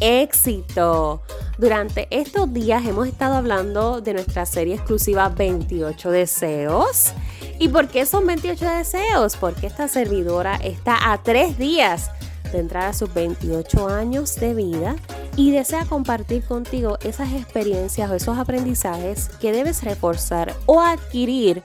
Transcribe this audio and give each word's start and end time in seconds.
éxito. 0.00 1.22
Durante 1.58 2.06
estos 2.10 2.52
días 2.52 2.86
hemos 2.86 3.08
estado 3.08 3.34
hablando 3.34 4.00
de 4.00 4.14
nuestra 4.14 4.46
serie 4.46 4.74
exclusiva 4.74 5.28
28 5.28 6.10
deseos. 6.10 7.12
¿Y 7.58 7.68
por 7.68 7.88
qué 7.88 8.06
son 8.06 8.26
28 8.26 8.64
deseos? 8.64 9.36
Porque 9.36 9.66
esta 9.66 9.88
servidora 9.88 10.56
está 10.56 11.12
a 11.12 11.22
tres 11.22 11.58
días 11.58 12.10
de 12.52 12.60
entrar 12.60 12.88
a 12.88 12.92
sus 12.92 13.12
28 13.12 13.88
años 13.88 14.36
de 14.36 14.54
vida 14.54 14.96
y 15.36 15.50
desea 15.50 15.84
compartir 15.84 16.44
contigo 16.44 16.98
esas 17.02 17.32
experiencias 17.32 18.10
o 18.10 18.14
esos 18.14 18.38
aprendizajes 18.38 19.28
que 19.40 19.52
debes 19.52 19.82
reforzar 19.82 20.54
o 20.66 20.80
adquirir 20.80 21.62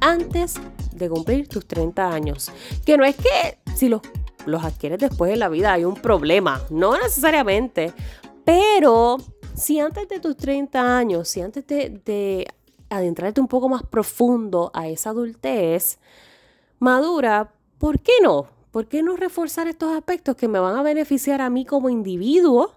antes 0.00 0.54
de 0.92 1.08
cumplir 1.08 1.48
tus 1.48 1.66
30 1.66 2.08
años. 2.08 2.50
Que 2.84 2.96
no 2.96 3.04
es 3.04 3.16
que 3.16 3.58
si 3.74 3.88
los 3.88 4.02
los 4.46 4.64
adquieres 4.64 4.98
después 4.98 5.30
de 5.30 5.36
la 5.36 5.48
vida, 5.48 5.72
hay 5.72 5.84
un 5.84 5.94
problema. 5.94 6.62
No 6.70 6.96
necesariamente, 6.96 7.92
pero 8.44 9.18
si 9.54 9.80
antes 9.80 10.08
de 10.08 10.20
tus 10.20 10.36
30 10.36 10.96
años, 10.98 11.28
si 11.28 11.40
antes 11.40 11.66
de, 11.66 12.46
adentrarte 12.88 13.40
un 13.40 13.48
poco 13.48 13.68
más 13.68 13.82
profundo 13.82 14.70
a 14.72 14.86
esa 14.86 15.10
adultez 15.10 15.98
madura, 16.78 17.52
¿por 17.78 17.98
qué 17.98 18.12
no? 18.22 18.46
¿Por 18.70 18.86
qué 18.86 19.02
no 19.02 19.16
reforzar 19.16 19.66
estos 19.66 19.92
aspectos 19.96 20.36
que 20.36 20.46
me 20.46 20.60
van 20.60 20.76
a 20.76 20.82
beneficiar 20.82 21.40
a 21.40 21.50
mí 21.50 21.64
como 21.64 21.90
individuo 21.90 22.70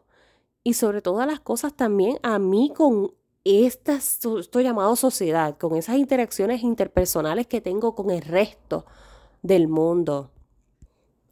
y 0.63 0.73
sobre 0.73 1.01
todas 1.01 1.27
las 1.27 1.39
cosas 1.39 1.75
también 1.75 2.17
a 2.23 2.39
mí 2.39 2.73
con 2.75 3.11
esta, 3.43 3.95
esto 3.95 4.61
llamado 4.61 4.95
sociedad, 4.95 5.57
con 5.57 5.75
esas 5.75 5.97
interacciones 5.97 6.63
interpersonales 6.63 7.45
que 7.45 7.61
tengo 7.61 7.93
con 7.93 8.09
el 8.09 8.21
resto 8.21 8.85
del 9.43 9.67
mundo? 9.67 10.31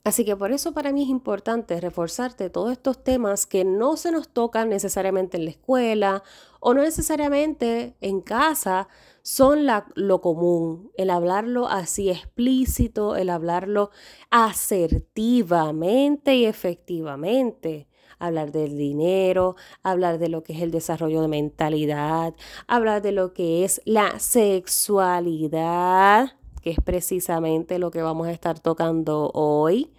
Así 0.07 0.23
que 0.23 0.37
por 0.37 0.53
eso 0.53 0.71
para 0.71 0.93
mí 0.93 1.03
es 1.03 1.09
importante 1.09 1.81
reforzarte 1.81 2.49
todos 2.49 2.71
estos 2.71 3.03
temas 3.03 3.45
que 3.45 3.65
no 3.65 3.97
se 3.97 4.13
nos 4.13 4.29
tocan 4.29 4.69
necesariamente 4.69 5.35
en 5.35 5.43
la 5.43 5.51
escuela 5.51 6.23
o 6.61 6.73
no 6.73 6.81
necesariamente 6.81 7.93
en 7.99 8.21
casa, 8.21 8.87
son 9.21 9.67
lo 9.95 10.21
común, 10.21 10.93
el 10.95 11.09
hablarlo 11.09 11.67
así 11.67 12.09
explícito, 12.09 13.17
el 13.17 13.29
hablarlo 13.29 13.91
asertivamente 14.29 16.35
y 16.35 16.45
efectivamente 16.45 17.89
hablar 18.17 18.53
del 18.53 18.77
dinero, 18.77 19.57
hablar 19.83 20.19
de 20.19 20.29
lo 20.29 20.41
que 20.41 20.53
es 20.53 20.61
el 20.61 20.71
desarrollo 20.71 21.21
de 21.21 21.27
mentalidad, 21.27 22.33
hablar 22.65 23.01
de 23.01 23.11
lo 23.11 23.33
que 23.33 23.65
es 23.65 23.81
la 23.83 24.19
sexualidad, 24.19 26.31
que 26.61 26.71
es 26.71 26.79
precisamente 26.81 27.77
lo 27.77 27.91
que 27.91 28.01
vamos 28.01 28.27
a 28.27 28.31
estar 28.31 28.57
tocando 28.57 29.31
hoy. 29.33 29.91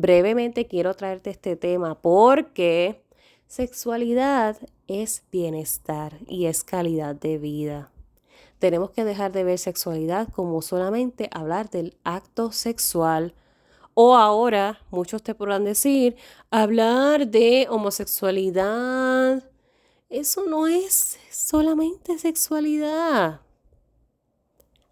Brevemente 0.00 0.68
quiero 0.68 0.94
traerte 0.94 1.30
este 1.30 1.56
tema 1.56 2.00
porque 2.00 3.02
sexualidad 3.48 4.56
es 4.86 5.24
bienestar 5.32 6.20
y 6.28 6.46
es 6.46 6.62
calidad 6.62 7.16
de 7.16 7.36
vida. 7.36 7.90
Tenemos 8.60 8.92
que 8.92 9.02
dejar 9.02 9.32
de 9.32 9.42
ver 9.42 9.58
sexualidad 9.58 10.28
como 10.28 10.62
solamente 10.62 11.28
hablar 11.32 11.68
del 11.68 11.96
acto 12.04 12.52
sexual 12.52 13.34
o 13.92 14.14
ahora 14.14 14.78
muchos 14.92 15.20
te 15.24 15.34
podrán 15.34 15.64
decir 15.64 16.14
hablar 16.48 17.26
de 17.26 17.66
homosexualidad. 17.68 19.50
Eso 20.08 20.44
no 20.44 20.68
es 20.68 21.18
solamente 21.28 22.20
sexualidad 22.20 23.40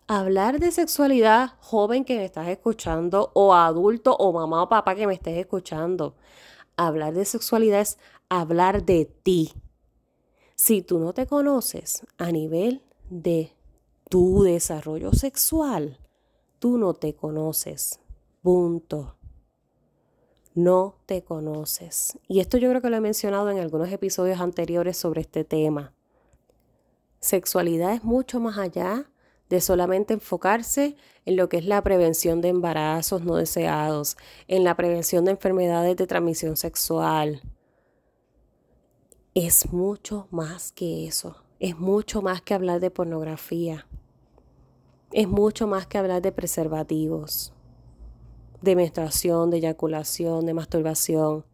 hablar 0.06 0.61
de 0.61 0.71
sexualidad, 0.71 1.53
joven 1.61 2.05
que 2.05 2.17
me 2.17 2.25
estás 2.25 2.49
escuchando, 2.49 3.31
o 3.34 3.55
adulto, 3.55 4.17
o 4.17 4.33
mamá 4.33 4.62
o 4.62 4.69
papá 4.69 4.94
que 4.94 5.06
me 5.06 5.15
estés 5.15 5.39
escuchando. 5.39 6.15
Hablar 6.77 7.15
de 7.15 7.25
sexualidad 7.25 7.81
es 7.81 7.99
hablar 8.28 8.84
de 8.84 9.06
ti. 9.06 9.53
Si 10.55 10.83
tú 10.83 10.99
no 10.99 11.12
te 11.12 11.27
conoces 11.27 12.06
a 12.19 12.31
nivel 12.31 12.83
de 13.11 13.53
tu 14.09 14.43
desarrollo 14.43 15.12
sexual, 15.12 15.99
tú 16.59 16.78
no 16.78 16.94
te 16.94 17.15
conoces. 17.15 18.00
Punto. 18.43 19.17
No 20.55 20.97
te 21.05 21.23
conoces. 21.23 22.19
Y 22.28 22.41
esto 22.41 22.56
yo 22.56 22.71
creo 22.71 22.81
que 22.81 22.88
lo 22.88 22.97
he 22.97 23.00
mencionado 23.00 23.50
en 23.50 23.59
algunos 23.59 23.91
episodios 23.91 24.41
anteriores 24.41 24.97
sobre 24.97 25.21
este 25.21 25.44
tema. 25.44 25.93
Sexualidad 27.21 27.93
es 27.93 28.05
mucho 28.05 28.41
más 28.41 28.56
allá 28.56 29.11
de 29.48 29.60
solamente 29.60 30.14
enfocarse 30.14 30.96
en 31.24 31.36
lo 31.36 31.48
que 31.48 31.58
es 31.58 31.66
la 31.66 31.82
prevención 31.82 32.40
de 32.40 32.48
embarazos 32.48 33.22
no 33.22 33.36
deseados, 33.36 34.16
en 34.48 34.64
la 34.64 34.76
prevención 34.76 35.24
de 35.24 35.32
enfermedades 35.32 35.96
de 35.96 36.06
transmisión 36.06 36.56
sexual. 36.56 37.42
Es 39.34 39.72
mucho 39.72 40.28
más 40.30 40.72
que 40.72 41.06
eso. 41.06 41.36
Es 41.58 41.78
mucho 41.78 42.22
más 42.22 42.42
que 42.42 42.54
hablar 42.54 42.80
de 42.80 42.90
pornografía. 42.90 43.86
Es 45.12 45.28
mucho 45.28 45.66
más 45.66 45.86
que 45.86 45.98
hablar 45.98 46.20
de 46.22 46.32
preservativos, 46.32 47.52
de 48.60 48.76
menstruación, 48.76 49.50
de 49.50 49.58
eyaculación, 49.58 50.46
de 50.46 50.54
masturbación 50.54 51.44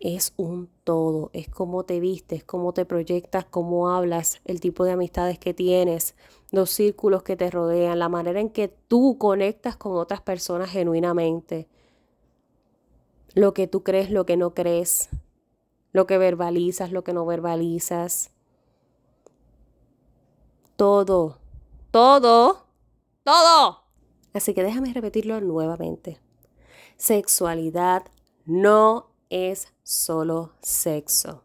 es 0.00 0.34
un 0.36 0.68
todo, 0.84 1.30
es 1.32 1.48
cómo 1.48 1.84
te 1.84 2.00
vistes, 2.00 2.44
cómo 2.44 2.72
te 2.72 2.84
proyectas, 2.84 3.44
cómo 3.44 3.90
hablas, 3.90 4.40
el 4.44 4.60
tipo 4.60 4.84
de 4.84 4.92
amistades 4.92 5.38
que 5.38 5.54
tienes, 5.54 6.14
los 6.50 6.70
círculos 6.70 7.22
que 7.22 7.36
te 7.36 7.50
rodean, 7.50 7.98
la 7.98 8.08
manera 8.08 8.40
en 8.40 8.50
que 8.50 8.68
tú 8.68 9.16
conectas 9.18 9.76
con 9.76 9.96
otras 9.96 10.20
personas 10.20 10.70
genuinamente, 10.70 11.68
lo 13.34 13.54
que 13.54 13.66
tú 13.66 13.82
crees, 13.82 14.10
lo 14.10 14.26
que 14.26 14.36
no 14.36 14.54
crees, 14.54 15.08
lo 15.92 16.06
que 16.06 16.18
verbalizas, 16.18 16.92
lo 16.92 17.04
que 17.04 17.12
no 17.12 17.24
verbalizas. 17.24 18.30
Todo, 20.76 21.38
todo, 21.90 22.66
todo. 23.24 23.82
Así 24.34 24.52
que 24.52 24.62
déjame 24.62 24.92
repetirlo 24.92 25.40
nuevamente. 25.40 26.20
Sexualidad 26.98 28.04
no 28.44 29.15
es 29.30 29.72
solo 29.82 30.52
sexo. 30.62 31.44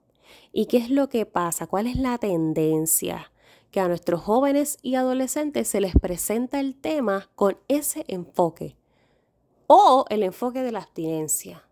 ¿Y 0.52 0.66
qué 0.66 0.78
es 0.78 0.90
lo 0.90 1.09
que 1.09 1.25
pasa? 1.25 1.68
¿Cuál 1.68 1.88
es 1.88 1.96
la 1.96 2.18
tendencia? 2.18 3.31
Que 3.72 3.80
a 3.80 3.88
nuestros 3.88 4.22
jóvenes 4.22 4.78
y 4.81 4.96
adolescentes 4.96 5.68
se 5.68 5.80
les 5.80 5.94
presenta 5.96 6.59
el 6.59 6.75
tema 6.75 7.30
con 7.36 7.58
ese 7.68 8.03
enfoque. 8.08 8.75
O 9.68 10.06
el 10.09 10.24
enfoque 10.24 10.62
de 10.62 10.74
la 10.74 10.80
abstinencia. 10.80 11.64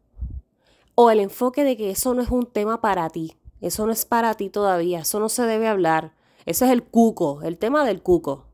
O 0.96 1.12
el 1.12 1.20
enfoque 1.20 1.64
de 1.64 1.76
que 1.76 1.92
eso 1.92 2.14
no 2.14 2.22
es 2.22 2.30
un 2.30 2.46
tema 2.46 2.80
para 2.80 3.10
ti. 3.10 3.36
Eso 3.60 3.86
no 3.86 3.92
es 3.92 4.06
para 4.06 4.34
ti 4.36 4.50
todavía. 4.50 5.00
Eso 5.00 5.20
no 5.20 5.28
se 5.28 5.44
debe 5.44 5.68
hablar. 5.68 6.14
Ese 6.46 6.66
es 6.66 6.72
el 6.72 6.84
cuco, 6.84 7.42
el 7.44 7.58
tema 7.58 7.84
del 7.84 8.02
cuco. 8.02 8.46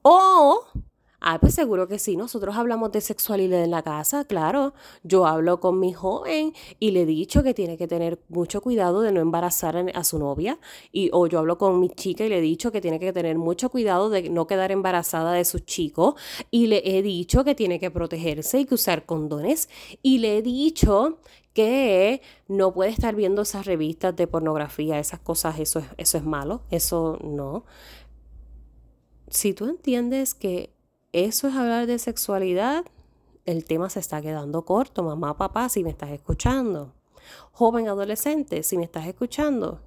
O 0.00 0.64
Ah, 1.20 1.38
pues 1.40 1.54
seguro 1.54 1.88
que 1.88 1.98
sí. 1.98 2.16
Nosotros 2.16 2.56
hablamos 2.56 2.92
de 2.92 3.00
sexualidad 3.00 3.62
en 3.64 3.70
la 3.70 3.82
casa, 3.82 4.24
claro. 4.24 4.74
Yo 5.02 5.26
hablo 5.26 5.60
con 5.60 5.80
mi 5.80 5.92
joven 5.92 6.52
y 6.78 6.90
le 6.90 7.02
he 7.02 7.06
dicho 7.06 7.42
que 7.42 7.54
tiene 7.54 7.78
que 7.78 7.88
tener 7.88 8.20
mucho 8.28 8.60
cuidado 8.60 9.00
de 9.00 9.12
no 9.12 9.20
embarazar 9.20 9.76
a 9.94 10.04
su 10.04 10.18
novia. 10.18 10.58
Y, 10.92 11.10
o 11.12 11.26
yo 11.26 11.38
hablo 11.38 11.58
con 11.58 11.80
mi 11.80 11.88
chica 11.88 12.24
y 12.24 12.28
le 12.28 12.38
he 12.38 12.42
dicho 12.42 12.70
que 12.70 12.80
tiene 12.80 13.00
que 13.00 13.12
tener 13.12 13.38
mucho 13.38 13.70
cuidado 13.70 14.10
de 14.10 14.28
no 14.28 14.46
quedar 14.46 14.72
embarazada 14.72 15.32
de 15.32 15.44
su 15.44 15.60
chico. 15.60 16.16
Y 16.50 16.66
le 16.66 16.82
he 16.84 17.02
dicho 17.02 17.44
que 17.44 17.54
tiene 17.54 17.80
que 17.80 17.90
protegerse 17.90 18.60
y 18.60 18.66
que 18.66 18.74
usar 18.74 19.06
condones. 19.06 19.68
Y 20.02 20.18
le 20.18 20.38
he 20.38 20.42
dicho 20.42 21.18
que 21.54 22.20
no 22.48 22.74
puede 22.74 22.90
estar 22.90 23.14
viendo 23.14 23.42
esas 23.42 23.64
revistas 23.64 24.14
de 24.14 24.26
pornografía, 24.26 24.98
esas 24.98 25.20
cosas, 25.20 25.58
eso 25.58 25.78
es, 25.78 25.86
eso 25.96 26.18
es 26.18 26.24
malo, 26.24 26.60
eso 26.70 27.18
no. 27.24 27.64
Si 29.30 29.54
tú 29.54 29.66
entiendes 29.66 30.34
que 30.34 30.75
eso 31.24 31.48
es 31.48 31.54
hablar 31.54 31.86
de 31.86 31.98
sexualidad, 31.98 32.84
el 33.46 33.64
tema 33.64 33.88
se 33.88 34.00
está 34.00 34.20
quedando 34.20 34.66
corto, 34.66 35.02
mamá, 35.02 35.34
papá, 35.38 35.70
si 35.70 35.82
me 35.82 35.88
estás 35.88 36.10
escuchando. 36.10 36.92
Joven 37.52 37.88
adolescente, 37.88 38.62
si 38.62 38.76
me 38.76 38.84
estás 38.84 39.06
escuchando, 39.06 39.80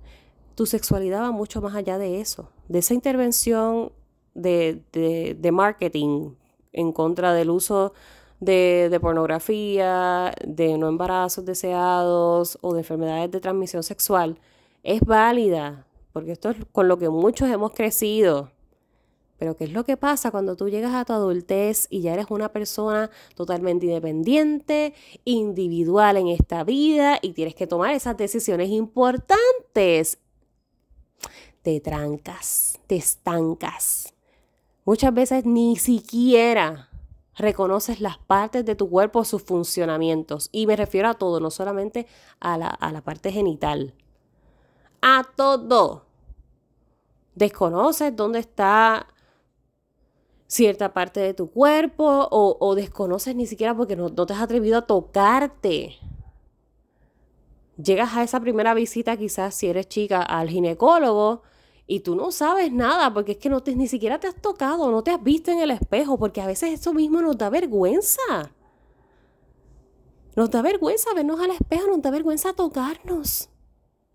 tu 0.55 0.65
sexualidad 0.65 1.21
va 1.21 1.31
mucho 1.31 1.61
más 1.61 1.75
allá 1.75 1.99
de 1.99 2.19
eso, 2.19 2.49
de 2.67 2.79
esa 2.79 2.95
intervención 2.95 3.91
de, 4.33 4.81
de, 4.91 5.51
marketing 5.51 6.31
en 6.73 6.91
contra 6.93 7.31
del 7.33 7.51
uso 7.51 7.93
de, 8.39 8.87
de, 8.89 8.99
pornografía, 8.99 10.33
de 10.43 10.79
no 10.79 10.87
embarazos 10.87 11.45
deseados 11.45 12.57
o 12.61 12.73
de 12.73 12.79
enfermedades 12.79 13.29
de 13.29 13.39
transmisión 13.39 13.83
sexual, 13.83 14.39
es 14.81 15.01
válida, 15.01 15.85
porque 16.11 16.31
esto 16.31 16.49
es 16.49 16.57
con 16.71 16.87
lo 16.87 16.97
que 16.97 17.09
muchos 17.09 17.49
hemos 17.49 17.71
crecido. 17.73 18.49
Pero 19.39 19.56
¿qué 19.56 19.63
es 19.63 19.71
lo 19.71 19.86
que 19.86 19.95
pasa 19.95 20.31
cuando 20.31 20.57
tú 20.57 20.68
llegas 20.68 20.94
a 20.94 21.06
tu 21.06 21.13
adultez 21.13 21.88
y 21.89 22.01
ya 22.01 22.13
eres 22.13 22.25
una 22.30 22.50
persona 22.50 23.09
totalmente 23.36 23.86
independiente, 23.86 24.94
individual 25.24 26.18
en 26.18 26.27
esta 26.27 26.65
vida 26.65 27.19
y 27.21 27.31
tienes 27.31 27.56
que 27.56 27.65
tomar 27.65 27.94
esas 27.94 28.18
decisiones 28.18 28.69
importantes? 28.69 30.19
Te 31.62 31.80
trancas, 31.80 32.80
te 32.86 32.97
estancas. 32.97 34.13
Muchas 34.83 35.13
veces 35.13 35.45
ni 35.45 35.77
siquiera 35.77 36.89
reconoces 37.36 38.01
las 38.01 38.18
partes 38.18 38.65
de 38.65 38.75
tu 38.75 38.89
cuerpo, 38.89 39.24
sus 39.24 39.41
funcionamientos. 39.41 40.50
Y 40.51 40.68
me 40.68 40.75
refiero 40.75 41.07
a 41.07 41.13
todo, 41.13 41.39
no 41.39 41.50
solamente 41.50 42.07
a 42.41 42.57
la, 42.57 42.68
a 42.68 42.91
la 42.91 43.01
parte 43.01 43.31
genital. 43.31 43.94
A 45.01 45.25
todo. 45.38 46.07
Desconoces 47.36 48.13
dónde 48.13 48.39
está 48.39 49.07
cierta 50.50 50.94
parte 50.94 51.19
de 51.19 51.36
tu 51.36 51.51
cuerpo 51.51 52.28
o, 52.31 52.75
desconoces 52.75 53.36
ni 53.36 53.46
siquiera 53.46 53.78
porque 53.78 53.96
no, 53.96 54.10
te 54.12 54.34
has 54.34 54.42
atrevido 54.42 54.80
a 54.80 54.88
tocarte. 54.88 55.96
Llegas 57.78 58.18
a 58.18 58.24
esa 58.24 58.40
primera 58.42 58.74
visita 58.74 59.16
quizás 59.16 59.54
si 59.54 59.68
eres 59.68 59.88
chica 59.88 60.22
al 60.22 60.50
ginecólogo 60.50 61.44
y 61.86 62.00
tú 62.01 62.16
no 62.16 62.31
sabes 62.31 62.74
nada 62.74 63.13
porque 63.13 63.34
es 63.34 63.38
que 63.38 63.50
no 63.50 63.62
te, 63.62 63.75
ni 63.75 63.88
siquiera 63.88 64.19
te 64.19 64.28
has 64.28 64.36
tocado, 64.36 64.92
no 64.92 65.04
te 65.04 65.12
has 65.12 65.24
visto 65.24 65.51
en 65.51 65.60
el 65.60 65.69
espejo 65.72 66.18
porque 66.18 66.42
a 66.42 66.48
veces 66.48 66.80
eso 66.80 66.94
mismo 66.94 67.22
nos 67.22 67.38
da 67.38 67.50
vergüenza. 67.51 68.51
Nos 70.36 70.50
da 70.50 70.63
vergüenza 70.63 71.13
vernos 71.13 71.40
al 71.40 71.51
espejo, 71.51 71.88
nos 71.88 72.01
da 72.01 72.10
vergüenza 72.10 72.54
tocarnos. 72.54 73.50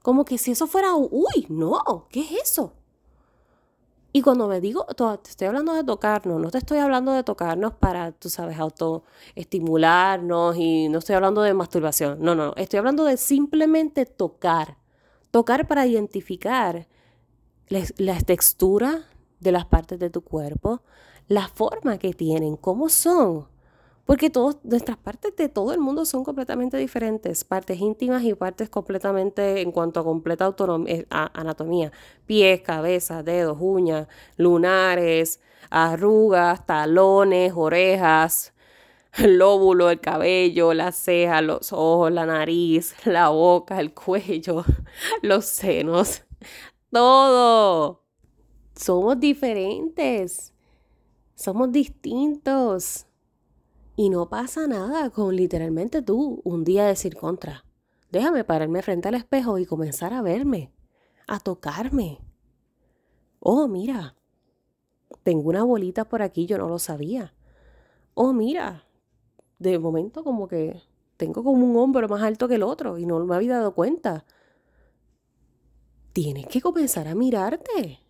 Como 0.02 0.24
que 0.24 0.36
si 0.36 0.50
eso 0.50 0.66
fuera, 0.66 0.94
uy, 0.96 1.46
no, 1.48 2.06
¿qué 2.10 2.20
es 2.20 2.32
eso? 2.50 2.72
Y 4.16 4.22
cuando 4.22 4.46
me 4.46 4.60
digo, 4.60 4.86
te 4.86 5.28
estoy 5.28 5.48
hablando 5.48 5.74
de 5.74 5.82
tocarnos, 5.82 6.40
no 6.40 6.48
te 6.48 6.58
estoy 6.58 6.78
hablando 6.78 7.12
de 7.12 7.24
tocarnos 7.24 7.74
para, 7.74 8.12
tú 8.12 8.30
sabes, 8.30 8.60
autoestimularnos 8.60 10.56
y 10.56 10.88
no 10.88 11.00
estoy 11.00 11.16
hablando 11.16 11.42
de 11.42 11.52
masturbación. 11.52 12.18
No, 12.20 12.36
no, 12.36 12.54
estoy 12.56 12.78
hablando 12.78 13.04
de 13.06 13.16
simplemente 13.16 14.06
tocar. 14.06 14.78
Tocar 15.32 15.66
para 15.66 15.84
identificar 15.84 16.86
la 17.66 18.20
textura 18.20 19.02
de 19.40 19.50
las 19.50 19.64
partes 19.66 19.98
de 19.98 20.10
tu 20.10 20.22
cuerpo, 20.22 20.82
la 21.26 21.48
forma 21.48 21.98
que 21.98 22.14
tienen, 22.14 22.56
cómo 22.56 22.90
son. 22.90 23.48
Porque 24.04 24.28
todas 24.28 24.58
nuestras 24.64 24.98
partes 24.98 25.34
de 25.36 25.48
todo 25.48 25.72
el 25.72 25.80
mundo 25.80 26.04
son 26.04 26.24
completamente 26.24 26.76
diferentes, 26.76 27.42
partes 27.44 27.80
íntimas 27.80 28.22
y 28.22 28.34
partes 28.34 28.68
completamente 28.68 29.62
en 29.62 29.72
cuanto 29.72 30.00
a 30.00 30.04
completa 30.04 30.44
autonomía, 30.44 30.94
eh, 30.94 31.06
anatomía, 31.08 31.90
pies, 32.26 32.60
cabeza, 32.60 33.22
dedos, 33.22 33.56
uñas, 33.60 34.08
lunares, 34.36 35.40
arrugas, 35.70 36.66
talones, 36.66 37.54
orejas, 37.56 38.52
el 39.16 39.38
lóbulo, 39.38 39.90
el 39.90 40.00
cabello, 40.00 40.74
las 40.74 40.96
cejas, 40.96 41.42
los 41.42 41.72
ojos, 41.72 42.12
la 42.12 42.26
nariz, 42.26 42.94
la 43.06 43.30
boca, 43.30 43.80
el 43.80 43.94
cuello, 43.94 44.64
los 45.22 45.46
senos, 45.46 46.24
todo. 46.90 48.02
Somos 48.76 49.18
diferentes, 49.20 50.52
somos 51.34 51.72
distintos. 51.72 53.06
Y 53.96 54.10
no 54.10 54.28
pasa 54.28 54.66
nada 54.66 55.10
con 55.10 55.36
literalmente 55.36 56.02
tú 56.02 56.40
un 56.44 56.64
día 56.64 56.86
decir 56.86 57.16
contra. 57.16 57.64
Déjame 58.10 58.44
pararme 58.44 58.82
frente 58.82 59.08
al 59.08 59.14
espejo 59.14 59.58
y 59.58 59.66
comenzar 59.66 60.12
a 60.12 60.22
verme, 60.22 60.72
a 61.26 61.38
tocarme. 61.38 62.20
Oh, 63.38 63.68
mira, 63.68 64.16
tengo 65.22 65.48
una 65.48 65.64
bolita 65.64 66.08
por 66.08 66.22
aquí, 66.22 66.46
yo 66.46 66.58
no 66.58 66.68
lo 66.68 66.78
sabía. 66.78 67.34
Oh, 68.14 68.32
mira, 68.32 68.84
de 69.58 69.78
momento 69.78 70.24
como 70.24 70.48
que 70.48 70.82
tengo 71.16 71.44
como 71.44 71.64
un 71.64 71.76
hombro 71.76 72.08
más 72.08 72.22
alto 72.22 72.48
que 72.48 72.56
el 72.56 72.62
otro 72.62 72.98
y 72.98 73.06
no 73.06 73.24
me 73.24 73.34
había 73.34 73.58
dado 73.58 73.74
cuenta. 73.74 74.24
Tienes 76.12 76.46
que 76.46 76.60
comenzar 76.60 77.08
a 77.08 77.14
mirarte. 77.14 78.00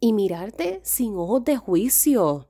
Y 0.00 0.12
mirarte 0.12 0.80
sin 0.82 1.14
ojos 1.16 1.44
de 1.44 1.56
juicio 1.56 2.49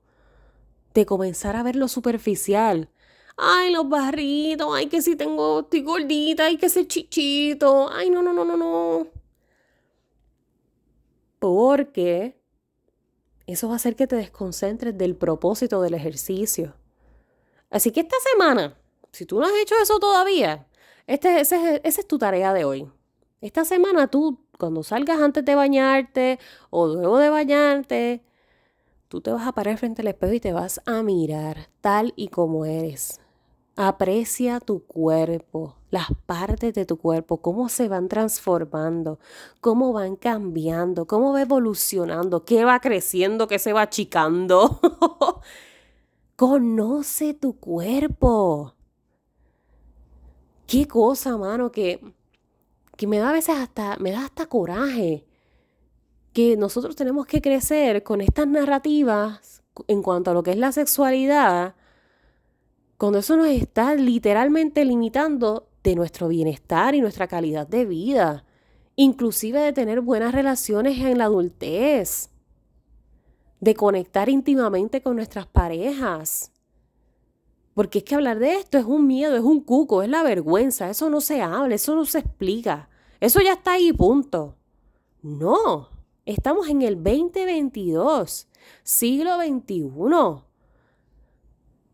de 0.95 1.07
comenzar 1.07 1.57
a 1.57 1.63
ver 1.63 1.77
lo 1.77 1.89
superficial. 1.89 2.89
Ay, 3.37 3.73
los 3.73 3.89
barritos, 3.89 4.69
ay, 4.75 4.87
que 4.89 5.01
si 5.03 5.17
tengo, 5.17 5.61
estoy 5.61 5.83
gordita, 5.83 6.47
ay, 6.47 6.57
que 6.57 6.67
ese 6.67 6.87
chichito, 6.87 7.91
ay, 7.91 8.11
no, 8.11 8.23
no, 8.23 8.33
no, 8.33 8.45
no, 8.45 8.57
no. 8.57 9.07
Porque 11.39 12.39
eso 13.47 13.69
va 13.69 13.75
a 13.75 13.77
hacer 13.77 13.97
que 13.97 14.07
te 14.07 14.17
desconcentres 14.17 14.97
del 14.97 15.17
propósito 15.17 15.81
del 15.81 15.95
ejercicio. 15.95 16.75
Así 17.71 17.93
que 17.93 18.01
esta 18.01 18.17
semana, 18.33 18.77
si 19.13 19.25
tú 19.27 19.41
no 19.41 19.47
has 19.47 19.55
hecho 19.55 19.75
eso 19.83 19.99
todavía, 19.99 20.67
este, 21.07 21.41
esa 21.41 21.77
es 21.77 22.07
tu 22.07 22.19
tarea 22.19 22.53
de 22.53 22.65
hoy. 22.65 22.91
Esta 23.41 23.65
semana 23.65 24.09
tú, 24.09 24.45
cuando 24.59 24.83
salgas 24.83 25.21
antes 25.21 25.45
de 25.45 25.55
bañarte 25.55 26.39
o 26.69 26.87
luego 26.89 27.19
de 27.19 27.31
bañarte, 27.31 28.23
Tú 29.11 29.21
te 29.21 29.33
vas 29.33 29.45
a 29.45 29.51
parar 29.51 29.77
frente 29.77 30.03
al 30.03 30.07
espejo 30.07 30.35
y 30.35 30.39
te 30.39 30.53
vas 30.53 30.81
a 30.87 31.03
mirar 31.03 31.69
tal 31.81 32.13
y 32.15 32.29
como 32.29 32.65
eres. 32.65 33.19
Aprecia 33.75 34.61
tu 34.61 34.85
cuerpo, 34.87 35.75
las 35.91 36.07
partes 36.27 36.73
de 36.75 36.87
tu 36.87 36.97
cuerpo, 36.97 37.39
cómo 37.43 37.69
se 37.69 37.89
van 37.89 38.09
transformando, 38.09 39.19
cómo 39.61 39.93
van 39.93 40.15
cambiando, 40.15 41.09
cómo 41.09 41.33
va 41.33 41.43
evolucionando, 41.43 42.45
qué 42.45 42.65
va 42.65 42.79
creciendo, 42.79 43.49
qué 43.49 43.59
se 43.59 43.73
va 43.73 43.83
achicando. 43.83 44.79
Conoce 46.37 47.35
tu 47.35 47.59
cuerpo. 47.59 48.75
Qué 50.69 50.87
cosa, 50.87 51.37
mano, 51.37 51.73
que, 51.73 52.01
que 52.97 53.09
me 53.09 53.19
da 53.19 53.31
a 53.31 53.33
veces 53.33 53.57
hasta, 53.59 53.97
me 53.97 54.13
da 54.13 54.27
hasta 54.27 54.47
coraje 54.47 55.27
que 56.33 56.57
nosotros 56.57 56.97
tenemos 56.97 57.27
que 57.27 57.41
crecer 57.41 58.03
con 58.03 58.21
estas 58.21 58.47
narrativas 58.47 59.63
en 59.89 60.03
cuanto 60.03 60.31
a 60.31 60.35
lo 60.35 60.43
que 60.43 60.53
es 60.53 60.57
la 60.57 60.73
sexualidad, 60.73 61.75
cuando 62.99 63.21
eso 63.21 63.37
nos 63.37 63.49
está 63.49 63.95
literalmente 63.95 64.85
limitando 64.85 65.69
de 65.83 65.95
nuestro 65.95 66.29
bienestar 66.29 66.95
y 66.95 67.01
nuestra 67.01 67.27
calidad 67.29 67.67
de 67.67 67.87
vida, 67.87 68.45
inclusive 68.97 69.61
de 69.61 69.73
tener 69.73 70.03
buenas 70.03 70.35
relaciones 70.35 70.99
en 70.99 71.19
la 71.19 71.25
adultez, 71.25 72.31
de 73.61 73.75
conectar 73.75 74.29
íntimamente 74.29 75.03
con 75.03 75.17
nuestras 75.17 75.47
parejas. 75.47 76.53
Porque 77.75 77.99
es 77.99 78.05
que 78.05 78.15
hablar 78.15 78.39
de 78.39 78.57
esto 78.57 78.77
es 78.77 78.85
un 78.85 79.07
miedo, 79.07 79.37
es 79.37 79.43
un 79.43 79.61
cuco, 79.61 80.03
es 80.03 80.09
la 80.09 80.23
vergüenza, 80.23 80.91
eso 80.91 81.09
no 81.09 81.21
se 81.21 81.41
habla, 81.41 81.75
eso 81.75 81.95
no 81.95 82.05
se 82.05 82.19
explica, 82.19 82.91
eso 83.21 83.41
ya 83.41 83.55
está 83.55 83.73
ahí, 83.73 83.93
punto. 83.93 84.57
No, 85.23 85.89
Estamos 86.31 86.69
en 86.69 86.83
el 86.83 86.95
2022, 87.03 88.47
siglo 88.85 89.37
XXI. 89.39 90.45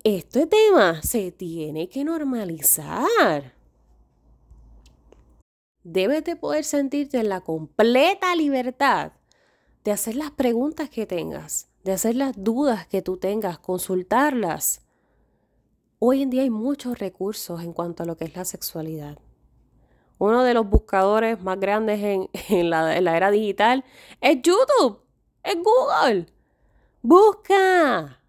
Este 0.04 0.46
tema 0.46 1.00
se 1.02 1.32
tiene 1.32 1.88
que 1.88 2.04
normalizar. 2.04 3.54
Debes 5.84 6.22
de 6.24 6.36
poder 6.36 6.64
sentirte 6.64 7.18
en 7.18 7.30
la 7.30 7.40
completa 7.40 8.36
libertad 8.36 9.12
de 9.84 9.92
hacer 9.92 10.16
las 10.16 10.32
preguntas 10.32 10.90
que 10.90 11.06
tengas, 11.06 11.70
de 11.82 11.92
hacer 11.92 12.14
las 12.14 12.34
dudas 12.36 12.86
que 12.86 13.00
tú 13.00 13.16
tengas, 13.16 13.58
consultarlas. 13.58 14.82
Hoy 15.98 16.20
en 16.20 16.28
día 16.28 16.42
hay 16.42 16.50
muchos 16.50 16.98
recursos 16.98 17.62
en 17.62 17.72
cuanto 17.72 18.02
a 18.02 18.06
lo 18.06 18.18
que 18.18 18.26
es 18.26 18.36
la 18.36 18.44
sexualidad 18.44 19.16
uno 20.18 20.44
de 20.44 20.54
los 20.54 20.68
buscadores 20.68 21.42
más 21.42 21.58
grandes 21.60 22.00
en, 22.48 22.70
la, 22.70 22.96
era 22.96 23.30
digital 23.30 23.84
es 24.20 24.38
YouTube, 24.42 25.00
es 25.42 25.56
Google. 25.56 26.26
Busca, 27.02 28.20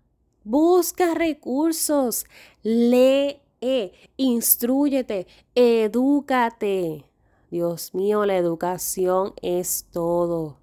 busca 0.44 1.16
recursos, 1.16 2.26
lee, 2.62 3.42
instruyete, 4.18 5.28
edúcate. 5.56 7.06
Dios 7.50 7.96
mío, 7.96 8.26
la 8.26 8.38
educación 8.38 9.34
es 9.42 9.88
todo. 9.92 10.58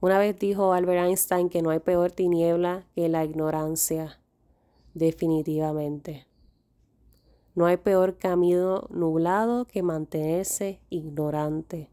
Una 0.00 0.18
vez 0.18 0.38
dijo 0.38 0.72
Albert 0.72 1.06
Einstein 1.06 1.48
que 1.48 1.62
no 1.62 1.70
hay 1.70 1.80
peor 1.80 2.12
tiniebla 2.12 2.86
que 2.94 3.08
la 3.08 3.24
ignorancia. 3.24 4.20
Definitivamente. 4.94 6.25
No 7.56 7.66
hay 7.66 7.78
peor 7.78 8.18
camino 8.18 8.86
nublado 8.90 9.64
que 9.64 9.82
mantenerse 9.82 10.80
ignorante. 10.88 11.90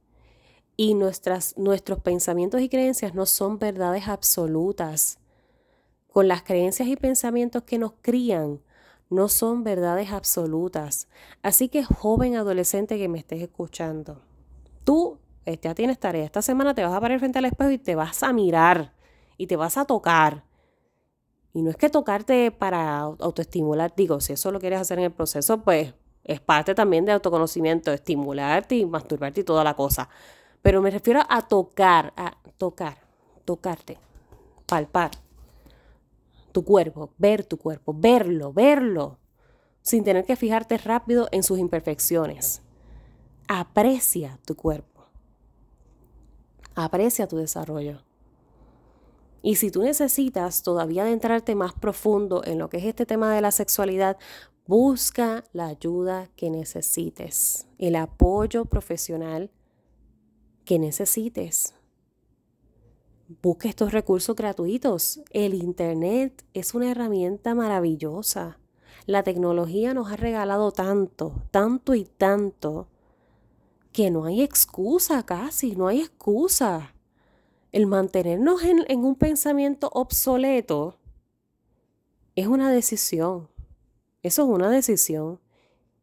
Y 0.78 0.94
nuestras, 0.94 1.58
nuestros 1.58 2.00
pensamientos 2.00 2.62
y 2.62 2.70
creencias 2.70 3.16
no 3.16 3.26
son 3.26 3.58
verdades 3.58 4.08
absolutas. 4.08 5.18
Con 6.12 6.28
las 6.28 6.44
creencias 6.44 6.88
y 6.88 6.96
pensamientos 6.96 7.64
que 7.64 7.80
nos 7.80 7.94
crían, 8.04 8.62
no 9.10 9.28
son 9.28 9.64
verdades 9.64 10.12
absolutas. 10.12 11.08
Así 11.42 11.70
que 11.70 11.84
joven 11.84 12.36
adolescente 12.36 13.00
que 13.00 13.08
me 13.08 13.18
estés 13.18 13.42
escuchando, 13.42 14.22
Tú 14.84 15.18
eh, 15.46 15.58
ya 15.62 15.74
tienes 15.74 16.00
tarea. 16.00 16.26
Esta 16.26 16.42
semana 16.42 16.74
te 16.74 16.84
vas 16.84 16.94
a 16.94 17.02
parar 17.02 17.20
frente 17.20 17.40
al 17.40 17.46
espejo 17.46 17.72
y 17.72 17.78
te 17.78 17.96
vas 17.96 18.24
a 18.24 18.34
mirar 18.34 18.94
y 19.38 19.48
te 19.48 19.56
vas 19.56 19.78
a 19.78 19.86
tocar. 19.86 20.44
Y 21.54 21.62
no 21.62 21.70
es 21.70 21.76
que 21.76 21.90
tocarte 21.90 22.52
para 22.52 23.00
autoestimular, 23.00 23.94
digo, 23.96 24.20
si 24.20 24.34
eso 24.34 24.52
lo 24.52 24.60
quieres 24.60 24.82
hacer 24.82 24.98
en 25.00 25.06
el 25.06 25.12
proceso, 25.12 25.62
pues 25.62 25.94
es 26.24 26.40
parte 26.40 26.74
también 26.74 27.06
de 27.06 27.12
autoconocimiento, 27.12 27.92
estimularte 27.92 28.76
y 28.76 28.86
masturbarte 28.86 29.42
y 29.42 29.44
toda 29.44 29.64
la 29.64 29.76
cosa. 29.76 30.10
Pero 30.62 30.82
me 30.82 30.90
refiero 30.90 31.22
a 31.30 31.48
tocar, 31.48 32.14
a 32.18 32.38
tocar, 32.58 32.98
tocarte, 33.46 34.00
palpar 34.66 35.12
tu 36.54 36.64
cuerpo, 36.64 37.12
ver 37.18 37.44
tu 37.44 37.58
cuerpo, 37.58 37.94
verlo, 37.94 38.54
verlo, 38.54 39.18
sin 39.82 40.06
tener 40.06 40.24
que 40.24 40.38
fijarte 40.38 40.78
rápido 40.78 41.28
en 41.32 41.44
sus 41.44 41.60
imperfecciones. 41.60 42.62
Aprecia 43.50 44.40
tu 44.46 44.56
cuerpo. 44.56 45.08
Aprecia 46.76 47.28
tu 47.28 47.38
desarrollo. 47.38 48.02
Y 49.46 49.56
si 49.56 49.72
tú 49.72 49.84
necesitas 49.84 50.64
todavía 50.64 51.04
adentrarte 51.04 51.54
más 51.54 51.74
profundo 51.74 52.44
en 52.46 52.58
lo 52.58 52.70
que 52.70 52.78
es 52.78 52.86
este 52.86 53.06
tema 53.06 53.36
de 53.36 53.42
la 53.42 53.52
sexualidad, 53.52 54.18
busca 54.66 55.44
la 55.52 55.68
ayuda 55.68 56.30
que 56.38 56.50
necesites, 56.50 57.68
el 57.78 57.98
apoyo 57.98 58.64
profesional 58.64 59.52
que 60.64 60.80
necesites. 60.80 61.76
Busca 63.42 63.68
estos 63.68 63.92
recursos 63.92 64.34
gratuitos. 64.34 65.22
El 65.32 65.54
Internet 65.56 66.46
es 66.54 66.74
una 66.74 66.92
herramienta 66.92 67.54
maravillosa. 67.54 68.60
La 69.06 69.24
tecnología 69.24 69.94
nos 69.94 70.10
ha 70.10 70.16
regalado 70.16 70.72
tanto, 70.72 71.44
tanto 71.52 71.96
y 71.96 72.06
tanto, 72.06 72.88
que 73.92 74.10
no 74.10 74.24
hay 74.24 74.42
excusa 74.42 75.26
casi, 75.26 75.76
no 75.76 75.88
hay 75.88 76.00
excusa. 76.00 76.93
El 77.74 77.88
mantenernos 77.88 78.64
en, 78.64 78.86
en 78.88 79.04
un 79.04 79.16
pensamiento 79.16 79.90
obsoleto 79.94 81.00
es 82.36 82.46
una 82.46 82.72
decisión. 82.72 83.50
Eso 84.22 84.44
es 84.44 84.48
una 84.48 84.70
decisión. 84.70 85.40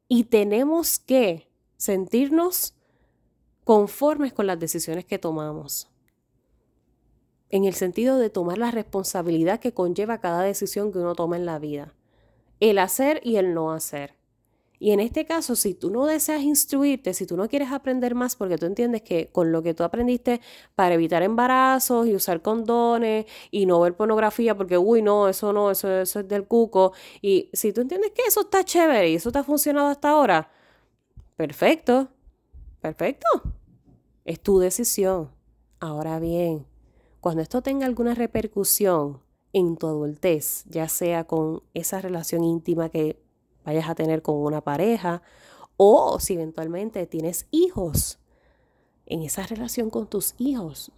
Y 0.09 0.25
tenemos 0.25 0.99
que 0.99 1.49
sentirnos 1.77 2.75
conformes 3.63 4.33
con 4.33 4.49
las 4.49 4.59
decisiones 4.59 5.05
que 5.05 5.21
tomamos. 5.21 5.89
En 7.51 7.65
el 7.65 7.75
sentido 7.75 8.19
de 8.19 8.31
tomar 8.31 8.59
la 8.59 8.73
responsabilidad 8.73 9.61
que 9.61 9.73
conlleva 9.73 10.19
cada 10.19 10.43
decisión 10.43 10.91
que 10.91 10.99
uno 10.99 11.15
toma 11.15 11.37
en 11.37 11.47
la 11.47 11.61
vida. 11.61 11.95
El 12.59 12.79
hacer 12.79 13.21
y 13.23 13.37
el 13.37 13.55
no 13.55 13.71
hacer. 13.71 14.20
Y 14.83 14.93
en 14.93 15.01
este 15.01 15.27
caso, 15.27 15.57
si 15.57 15.75
tú 15.75 15.91
no 15.91 16.07
deseas 16.07 16.41
instruirte, 16.41 17.13
si 17.13 17.27
tú 17.27 17.37
no 17.37 17.49
quieres 17.51 17.71
aprender 17.71 18.15
más 18.15 18.35
porque 18.35 18.57
tú 18.57 18.65
entiendes 18.65 19.03
que 19.03 19.27
con 19.27 19.53
lo 19.53 19.63
que 19.63 19.75
tú 19.75 19.85
aprendiste 19.85 20.41
para 20.75 20.95
evitar 20.95 21.23
embarazos 21.23 22.07
y 22.07 22.15
usar 22.15 22.41
condones 22.41 23.27
y 23.51 23.67
no 23.67 23.79
ver 23.79 23.95
pornografía 23.95 24.57
porque, 24.57 24.79
uy, 24.79 25.03
no, 25.03 25.29
eso 25.29 25.53
no, 25.53 25.71
eso, 25.71 26.01
eso 26.01 26.21
es 26.21 26.29
del 26.29 26.47
cuco. 26.47 26.95
Y 27.21 27.51
si 27.53 27.75
tú 27.75 27.83
entiendes 27.83 28.13
que 28.13 28.23
eso 28.27 28.41
está 28.41 28.65
chévere 28.65 29.11
y 29.11 29.17
eso 29.17 29.31
te 29.31 29.39
ha 29.39 29.45
funcionado 29.45 29.89
hasta 29.89 30.09
ahora, 30.09 30.51
perfecto, 31.37 32.09
perfecto. 32.81 33.27
Es 34.25 34.41
tu 34.41 34.61
decisión. 34.61 35.31
Ahora 35.79 36.19
bien, 36.19 36.67
cuando 37.21 37.43
esto 37.43 37.61
tenga 37.61 37.85
alguna 37.85 38.15
repercusión 38.15 39.21
en 39.53 39.77
tu 39.77 39.89
adultez, 39.89 40.65
ya 40.71 40.89
sea 40.89 41.25
con 41.25 41.63
esa 41.75 42.01
relación 42.01 42.45
íntima 42.45 42.89
que 42.89 43.21
vayas 43.65 43.89
a 43.89 43.95
tener 43.95 44.23
con 44.23 44.37
una 44.37 44.61
pareja 44.61 45.23
o 45.77 46.21
si 46.21 46.35
eventualmente 46.35 47.07
tienes 47.07 47.47
hijos, 47.51 48.19
en 49.07 49.23
esa 49.23 49.47
relación 49.47 49.91
con 49.91 50.07
tus 50.07 50.35
hijos. 50.39 50.93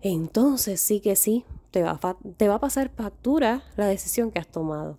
Entonces 0.00 0.80
sí 0.80 1.00
que 1.00 1.16
sí, 1.16 1.44
te 1.70 1.82
va, 1.82 1.98
a, 2.02 2.16
te 2.36 2.48
va 2.48 2.54
a 2.54 2.60
pasar 2.60 2.90
factura 2.90 3.62
la 3.76 3.86
decisión 3.86 4.30
que 4.30 4.38
has 4.38 4.48
tomado. 4.48 4.96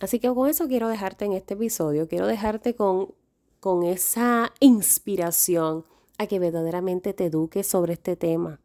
Así 0.00 0.18
que 0.18 0.32
con 0.32 0.48
eso 0.48 0.66
quiero 0.66 0.88
dejarte 0.88 1.24
en 1.24 1.32
este 1.32 1.54
episodio, 1.54 2.08
quiero 2.08 2.26
dejarte 2.26 2.74
con, 2.74 3.14
con 3.60 3.82
esa 3.82 4.52
inspiración 4.60 5.84
a 6.18 6.26
que 6.26 6.38
verdaderamente 6.38 7.12
te 7.12 7.26
eduques 7.26 7.66
sobre 7.66 7.94
este 7.94 8.16
tema 8.16 8.60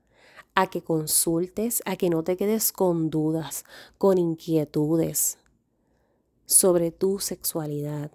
a 0.59 0.67
que 0.67 0.81
consultes, 0.81 1.81
a 1.85 1.95
que 1.95 2.09
no 2.09 2.23
te 2.23 2.35
quedes 2.35 2.73
con 2.73 3.09
dudas, 3.09 3.63
con 3.97 4.17
inquietudes 4.17 5.37
sobre 6.45 6.91
tu 6.91 7.19
sexualidad. 7.19 8.11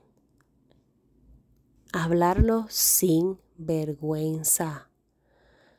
Hablarlo 1.93 2.67
sin 2.69 3.39
vergüenza. 3.57 4.91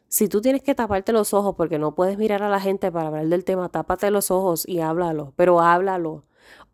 Si 0.07 0.27
tú 0.27 0.41
tienes 0.41 0.63
que 0.63 0.73
taparte 0.73 1.11
los 1.11 1.35
ojos 1.35 1.53
porque 1.55 1.77
no 1.77 1.93
puedes 1.93 2.17
mirar 2.17 2.41
a 2.41 2.49
la 2.49 2.59
gente 2.59 2.91
para 2.91 3.09
hablar 3.09 3.27
del 3.27 3.43
tema, 3.43 3.69
tápate 3.69 4.09
los 4.09 4.31
ojos 4.31 4.67
y 4.67 4.79
háblalo, 4.79 5.33
pero 5.35 5.61
háblalo. 5.61 6.23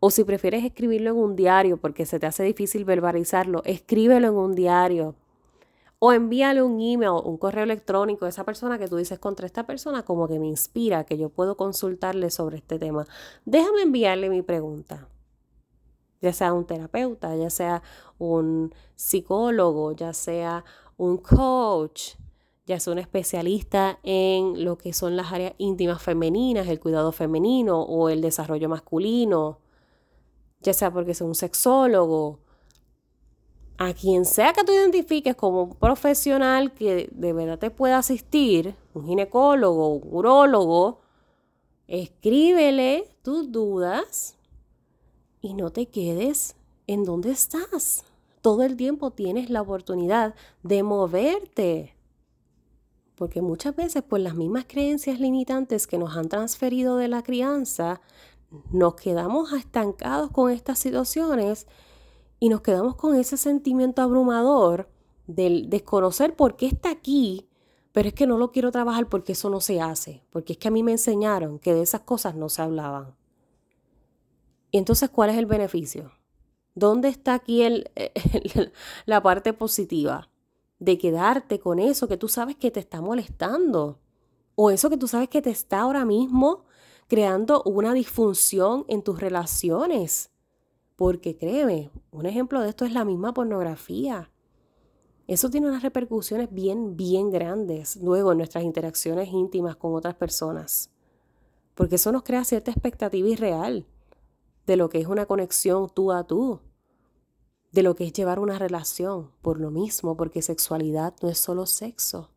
O 0.00 0.10
si 0.10 0.24
prefieres 0.24 0.64
escribirlo 0.64 1.10
en 1.10 1.16
un 1.16 1.36
diario 1.36 1.76
porque 1.76 2.06
se 2.06 2.18
te 2.18 2.26
hace 2.26 2.44
difícil 2.44 2.86
verbalizarlo, 2.86 3.62
escríbelo 3.64 4.28
en 4.28 4.34
un 4.34 4.54
diario. 4.54 5.16
O 6.04 6.12
envíale 6.12 6.64
un 6.64 6.80
email, 6.80 7.12
un 7.24 7.36
correo 7.36 7.62
electrónico 7.62 8.24
a 8.24 8.28
esa 8.28 8.42
persona 8.42 8.76
que 8.76 8.88
tú 8.88 8.96
dices 8.96 9.20
contra 9.20 9.46
esta 9.46 9.66
persona 9.66 10.02
como 10.02 10.26
que 10.26 10.40
me 10.40 10.48
inspira, 10.48 11.04
que 11.04 11.16
yo 11.16 11.28
puedo 11.28 11.56
consultarle 11.56 12.28
sobre 12.30 12.56
este 12.56 12.80
tema. 12.80 13.06
Déjame 13.44 13.82
enviarle 13.82 14.28
mi 14.28 14.42
pregunta. 14.42 15.06
Ya 16.20 16.32
sea 16.32 16.54
un 16.54 16.66
terapeuta, 16.66 17.36
ya 17.36 17.50
sea 17.50 17.84
un 18.18 18.74
psicólogo, 18.96 19.92
ya 19.92 20.12
sea 20.12 20.64
un 20.96 21.18
coach, 21.18 22.16
ya 22.66 22.80
sea 22.80 22.94
un 22.94 22.98
especialista 22.98 24.00
en 24.02 24.64
lo 24.64 24.78
que 24.78 24.92
son 24.92 25.14
las 25.14 25.32
áreas 25.32 25.54
íntimas 25.58 26.02
femeninas, 26.02 26.66
el 26.66 26.80
cuidado 26.80 27.12
femenino 27.12 27.80
o 27.80 28.08
el 28.08 28.22
desarrollo 28.22 28.68
masculino, 28.68 29.60
ya 30.62 30.72
sea 30.72 30.92
porque 30.92 31.12
es 31.12 31.20
un 31.20 31.36
sexólogo 31.36 32.40
a 33.88 33.94
quien 33.94 34.24
sea 34.24 34.52
que 34.52 34.62
tú 34.62 34.72
identifiques 34.72 35.34
como 35.34 35.62
un 35.64 35.74
profesional 35.74 36.72
que 36.72 37.08
de 37.10 37.32
verdad 37.32 37.58
te 37.58 37.70
pueda 37.70 37.98
asistir, 37.98 38.76
un 38.94 39.06
ginecólogo, 39.06 39.94
un 39.94 40.14
urólogo, 40.14 41.00
escríbele 41.88 43.08
tus 43.22 43.50
dudas 43.50 44.36
y 45.40 45.54
no 45.54 45.70
te 45.70 45.86
quedes 45.86 46.54
en 46.86 47.02
donde 47.02 47.32
estás. 47.32 48.04
Todo 48.40 48.62
el 48.62 48.76
tiempo 48.76 49.10
tienes 49.10 49.50
la 49.50 49.62
oportunidad 49.62 50.36
de 50.62 50.84
moverte. 50.84 51.96
Porque 53.16 53.42
muchas 53.42 53.74
veces 53.74 54.02
por 54.04 54.20
las 54.20 54.36
mismas 54.36 54.64
creencias 54.68 55.18
limitantes 55.18 55.88
que 55.88 55.98
nos 55.98 56.16
han 56.16 56.28
transferido 56.28 56.96
de 56.98 57.08
la 57.08 57.22
crianza, 57.22 58.00
nos 58.70 58.94
quedamos 58.94 59.52
estancados 59.52 60.30
con 60.30 60.52
estas 60.52 60.78
situaciones 60.78 61.66
y 62.42 62.48
nos 62.48 62.60
quedamos 62.60 62.96
con 62.96 63.14
ese 63.14 63.36
sentimiento 63.36 64.02
abrumador 64.02 64.88
del 65.28 65.70
desconocer 65.70 66.34
por 66.34 66.56
qué 66.56 66.66
está 66.66 66.90
aquí, 66.90 67.48
pero 67.92 68.08
es 68.08 68.14
que 68.14 68.26
no 68.26 68.36
lo 68.36 68.50
quiero 68.50 68.72
trabajar 68.72 69.08
porque 69.08 69.30
eso 69.30 69.48
no 69.48 69.60
se 69.60 69.80
hace, 69.80 70.24
porque 70.30 70.54
es 70.54 70.58
que 70.58 70.66
a 70.66 70.72
mí 70.72 70.82
me 70.82 70.90
enseñaron 70.90 71.60
que 71.60 71.72
de 71.72 71.82
esas 71.82 72.00
cosas 72.00 72.34
no 72.34 72.48
se 72.48 72.60
hablaban. 72.60 73.14
Y 74.72 74.78
entonces, 74.78 75.08
¿cuál 75.08 75.30
es 75.30 75.38
el 75.38 75.46
beneficio? 75.46 76.10
¿Dónde 76.74 77.10
está 77.10 77.34
aquí 77.34 77.62
el, 77.62 77.88
la 79.06 79.22
parte 79.22 79.52
positiva 79.52 80.28
de 80.80 80.98
quedarte 80.98 81.60
con 81.60 81.78
eso 81.78 82.08
que 82.08 82.16
tú 82.16 82.26
sabes 82.26 82.56
que 82.56 82.72
te 82.72 82.80
está 82.80 83.00
molestando? 83.00 84.00
O 84.56 84.72
eso 84.72 84.90
que 84.90 84.96
tú 84.96 85.06
sabes 85.06 85.28
que 85.28 85.42
te 85.42 85.50
está 85.50 85.82
ahora 85.82 86.04
mismo 86.04 86.64
creando 87.06 87.62
una 87.62 87.94
disfunción 87.94 88.84
en 88.88 89.04
tus 89.04 89.20
relaciones. 89.20 90.31
Porque 91.02 91.36
créeme, 91.36 91.90
un 92.12 92.26
ejemplo 92.26 92.60
de 92.60 92.68
esto 92.68 92.84
es 92.84 92.92
la 92.92 93.04
misma 93.04 93.34
pornografía. 93.34 94.30
Eso 95.26 95.50
tiene 95.50 95.66
unas 95.66 95.82
repercusiones 95.82 96.54
bien, 96.54 96.96
bien 96.96 97.28
grandes 97.28 97.96
luego 97.96 98.30
en 98.30 98.38
nuestras 98.38 98.62
interacciones 98.62 99.28
íntimas 99.32 99.74
con 99.74 99.96
otras 99.96 100.14
personas. 100.14 100.92
Porque 101.74 101.96
eso 101.96 102.12
nos 102.12 102.22
crea 102.22 102.44
cierta 102.44 102.70
expectativa 102.70 103.28
irreal 103.28 103.84
de 104.64 104.76
lo 104.76 104.88
que 104.88 105.00
es 105.00 105.08
una 105.08 105.26
conexión 105.26 105.90
tú 105.92 106.12
a 106.12 106.22
tú, 106.22 106.60
de 107.72 107.82
lo 107.82 107.96
que 107.96 108.04
es 108.04 108.12
llevar 108.12 108.38
una 108.38 108.60
relación, 108.60 109.32
por 109.42 109.58
lo 109.58 109.72
mismo, 109.72 110.16
porque 110.16 110.40
sexualidad 110.40 111.14
no 111.20 111.28
es 111.28 111.38
solo 111.38 111.66
sexo, 111.66 112.30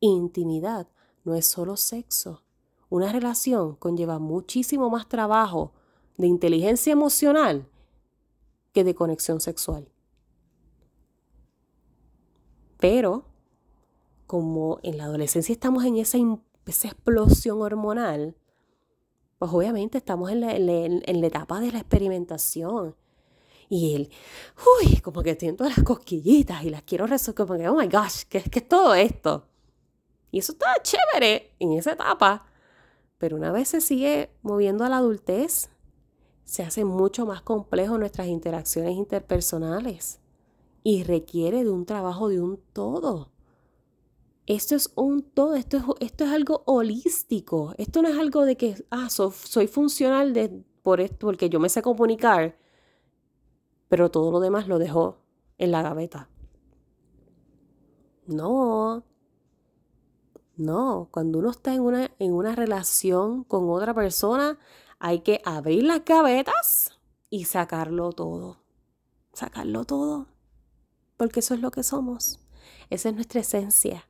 intimidad 0.00 0.86
no 1.24 1.34
es 1.34 1.46
solo 1.46 1.78
sexo. 1.78 2.42
Una 2.90 3.10
relación 3.10 3.74
conlleva 3.76 4.18
muchísimo 4.18 4.90
más 4.90 5.08
trabajo 5.08 5.72
de 6.18 6.26
inteligencia 6.26 6.92
emocional 6.92 7.70
que 8.76 8.84
de 8.84 8.94
conexión 8.94 9.40
sexual. 9.40 9.88
Pero, 12.78 13.24
como 14.26 14.80
en 14.82 14.98
la 14.98 15.04
adolescencia 15.04 15.54
estamos 15.54 15.82
en 15.86 15.96
esa, 15.96 16.18
explosión 16.66 17.62
hormonal, 17.62 18.36
pues 19.38 19.50
obviamente 19.50 19.96
estamos 19.96 20.30
en 20.30 20.42
la, 20.42 20.54
en 20.54 21.20
la 21.22 21.26
etapa 21.26 21.58
de 21.58 21.72
la 21.72 21.78
experimentación. 21.78 22.94
Y 23.70 23.94
él, 23.94 24.10
uy, 24.82 25.00
como 25.00 25.22
que 25.22 25.36
siento 25.36 25.64
las 25.64 25.82
cosquillitas 25.82 26.62
y 26.62 26.68
las 26.68 26.82
quiero 26.82 27.06
resolver, 27.06 27.46
como 27.46 27.58
que, 27.58 27.68
oh 27.70 27.76
my 27.76 27.88
gosh, 27.88 28.24
¿qué, 28.28 28.42
¿qué 28.42 28.58
es 28.58 28.68
todo 28.68 28.94
esto? 28.94 29.48
Y 30.30 30.40
eso 30.40 30.52
está 30.52 30.66
chévere 30.82 31.54
en 31.60 31.72
esa 31.72 31.92
etapa. 31.92 32.44
Pero 33.16 33.36
una 33.36 33.52
vez 33.52 33.68
se 33.68 33.80
sigue 33.80 34.28
moviendo 34.42 34.84
a 34.84 34.90
la 34.90 34.98
adultez, 34.98 35.70
se 36.46 36.62
hace 36.62 36.84
mucho 36.84 37.26
más 37.26 37.42
complejo 37.42 37.98
nuestras 37.98 38.28
interacciones 38.28 38.94
interpersonales 38.94 40.20
y 40.84 41.02
requiere 41.02 41.64
de 41.64 41.70
un 41.70 41.84
trabajo 41.84 42.28
de 42.28 42.40
un 42.40 42.60
todo. 42.72 43.32
Esto 44.46 44.76
es 44.76 44.92
un 44.94 45.22
todo, 45.22 45.56
esto 45.56 45.76
es, 45.76 45.82
esto 45.98 46.24
es 46.24 46.30
algo 46.30 46.62
holístico. 46.66 47.74
Esto 47.78 48.00
no 48.00 48.08
es 48.08 48.16
algo 48.16 48.44
de 48.44 48.56
que, 48.56 48.76
ah, 48.90 49.08
soy 49.10 49.66
funcional 49.66 50.32
de, 50.32 50.62
por 50.82 51.00
esto, 51.00 51.26
porque 51.26 51.50
yo 51.50 51.58
me 51.58 51.68
sé 51.68 51.82
comunicar, 51.82 52.56
pero 53.88 54.08
todo 54.12 54.30
lo 54.30 54.38
demás 54.38 54.68
lo 54.68 54.78
dejo 54.78 55.18
en 55.58 55.72
la 55.72 55.82
gaveta. 55.82 56.28
No. 58.28 59.02
No, 60.56 61.08
cuando 61.10 61.40
uno 61.40 61.50
está 61.50 61.74
en 61.74 61.82
una, 61.82 62.10
en 62.20 62.32
una 62.32 62.54
relación 62.54 63.42
con 63.42 63.68
otra 63.68 63.92
persona, 63.92 64.58
hay 64.98 65.20
que 65.20 65.40
abrir 65.44 65.84
las 65.84 66.04
gavetas 66.04 66.98
y 67.30 67.44
sacarlo 67.44 68.12
todo. 68.12 68.58
Sacarlo 69.32 69.84
todo. 69.84 70.26
Porque 71.16 71.40
eso 71.40 71.54
es 71.54 71.60
lo 71.60 71.70
que 71.70 71.82
somos. 71.82 72.40
Esa 72.90 73.08
es 73.08 73.14
nuestra 73.14 73.40
esencia. 73.40 74.08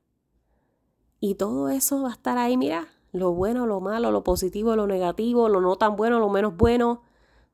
Y 1.20 1.34
todo 1.34 1.68
eso 1.68 2.02
va 2.02 2.10
a 2.10 2.12
estar 2.12 2.38
ahí, 2.38 2.56
mira, 2.56 2.88
lo 3.12 3.32
bueno, 3.32 3.66
lo 3.66 3.80
malo, 3.80 4.10
lo 4.10 4.22
positivo, 4.22 4.76
lo 4.76 4.86
negativo, 4.86 5.48
lo 5.48 5.60
no 5.60 5.76
tan 5.76 5.96
bueno, 5.96 6.18
lo 6.18 6.28
menos 6.28 6.56
bueno, 6.56 7.02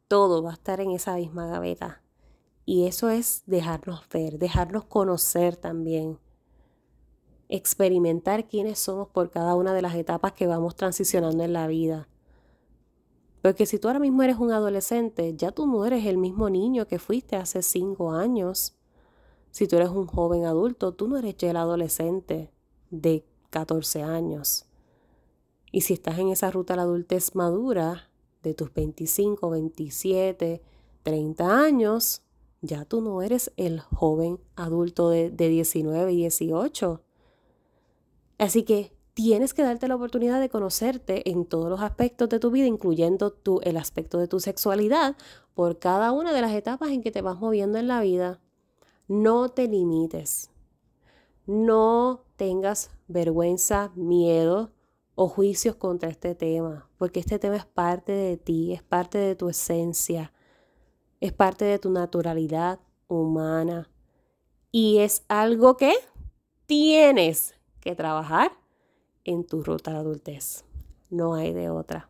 todo 0.09 0.43
va 0.43 0.51
a 0.51 0.55
estar 0.55 0.81
en 0.81 0.91
esa 0.91 1.15
misma 1.15 1.47
gaveta. 1.47 2.03
Y 2.65 2.87
eso 2.87 3.09
es 3.09 3.43
dejarnos 3.47 4.09
ver, 4.09 4.39
dejarnos 4.39 4.85
conocer 4.85 5.57
también. 5.57 6.19
Experimentar 7.49 8.47
quiénes 8.47 8.79
somos 8.79 9.09
por 9.09 9.31
cada 9.31 9.55
una 9.55 9.75
de 9.75 9.83
las 9.83 9.95
etapas 9.95 10.33
que 10.33 10.47
vamos 10.47 10.75
transicionando 10.77 11.45
en 11.45 11.53
la 11.53 11.67
vida. 11.67 12.09
Porque 13.43 13.67
si 13.67 13.79
tú 13.79 13.89
ahora 13.89 13.99
mismo 13.99 14.23
eres 14.23 14.39
un 14.39 14.53
adolescente, 14.53 15.35
ya 15.37 15.51
tú 15.51 15.67
no 15.67 15.85
eres 15.85 16.07
el 16.07 16.17
mismo 16.17 16.49
niño 16.49 16.87
que 16.87 17.01
fuiste 17.01 17.37
hace 17.37 17.63
cinco 17.63 18.13
años. 18.13 18.77
Si 19.51 19.67
tú 19.67 19.77
eres 19.77 19.91
un 19.91 20.07
joven 20.07 20.47
adulto, 20.47 20.93
tú 20.93 21.09
no 21.09 21.17
eres 21.17 21.37
ya 21.37 21.51
el 21.51 21.57
adolescente 21.57 22.51
de 22.91 23.27
14 23.51 24.03
años. 24.03 24.67
Y 25.73 25.83
si 25.83 25.95
estás 25.95 26.19
en 26.19 26.29
esa 26.29 26.51
ruta 26.51 26.75
a 26.75 26.77
la 26.77 26.83
adultez 26.83 27.35
madura, 27.35 28.09
de 28.43 28.55
tus 28.55 28.73
25, 28.73 29.51
27, 29.51 30.63
30 31.03 31.61
años, 31.63 32.23
ya 32.61 32.85
tú 32.85 33.01
no 33.01 33.23
eres 33.23 33.53
el 33.57 33.81
joven 33.81 34.39
adulto 34.57 35.11
de, 35.11 35.31
de 35.31 35.49
19 35.49 36.13
y 36.13 36.17
18. 36.17 37.03
Así 38.39 38.65
que 38.65 38.93
tienes 39.15 39.55
que 39.55 39.63
darte 39.63 39.89
la 39.89 39.97
oportunidad 39.97 40.41
de 40.41 40.49
conocerte 40.49 41.31
en 41.31 41.45
todos 41.45 41.69
los 41.69 41.81
aspectos 41.81 42.29
de 42.29 42.39
tu 42.39 42.51
vida, 42.51 42.67
incluyendo 42.67 43.35
el 43.63 43.77
aspecto 43.77 44.19
de 44.19 44.29
tu 44.29 44.41
sexualidad, 44.41 45.17
por 45.55 45.79
cada 45.79 46.13
una 46.13 46.33
de 46.33 46.41
las 46.41 46.53
etapas 46.53 46.91
en 46.91 47.03
que 47.03 47.11
te 47.11 47.23
vas 47.23 47.39
moviendo 47.39 47.79
en 47.79 47.89
la 47.89 48.01
vida. 48.01 48.41
No 49.09 49.51
te 49.51 49.69
limites. 49.69 50.51
No 51.47 52.25
tengas 52.37 52.91
vergüenza, 53.09 53.93
miedo 53.95 54.73
o 55.15 55.29
juicios 55.29 55.77
contra 55.77 56.09
este 56.09 56.35
tema, 56.35 56.89
porque 56.97 57.21
este 57.21 57.39
tema 57.39 57.57
es 57.57 57.67
parte 57.67 58.13
de 58.13 58.37
ti, 58.37 58.73
es 58.73 58.83
parte 58.83 59.19
de 59.19 59.35
tu 59.37 59.49
esencia, 59.49 60.33
es 61.21 61.33
parte 61.33 61.65
de 61.65 61.79
tu 61.79 61.91
naturalidad 61.91 62.81
humana 63.09 63.91
y 64.71 64.99
es 64.99 65.25
algo 65.29 65.77
que 65.77 65.93
tienes 66.67 67.55
que 67.81 67.95
trabajar 67.95 68.62
en 69.25 69.45
tu 69.45 69.63
ruta 69.63 69.93
de 69.93 69.99
adultez. 69.99 70.65
No 71.11 71.35
hay 71.35 71.53
de 71.53 71.71
otra. 71.71 72.09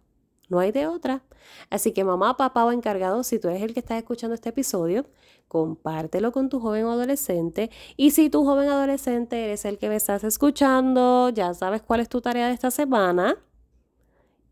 No 0.48 0.59
hay 0.59 0.70
de 0.70 0.87
otra. 0.87 1.22
Así 1.70 1.92
que 1.92 2.05
mamá, 2.05 2.37
papá 2.37 2.64
o 2.64 2.72
encargado, 2.72 3.22
si 3.25 3.38
tú 3.38 3.48
eres 3.48 3.62
el 3.62 3.75
que 3.75 3.81
está 3.81 3.96
escuchando 3.96 4.35
este 4.35 4.51
episodio, 4.51 5.07
compártelo 5.48 6.33
con 6.33 6.48
tu 6.48 6.61
joven 6.61 6.85
adolescente. 6.87 7.70
Y 7.96 8.11
si 8.11 8.31
tu 8.31 8.44
joven 8.44 8.68
adolescente 8.68 9.44
eres 9.44 9.64
el 9.64 9.79
que 9.79 9.88
me 9.88 9.96
estás 9.96 10.25
escuchando, 10.25 11.31
ya 11.31 11.55
sabes 11.55 11.83
cuál 11.83 12.01
es 12.01 12.09
tu 12.09 12.20
tarea 12.20 12.48
de 12.48 12.55
esta 12.55 12.70
semana. 12.70 13.37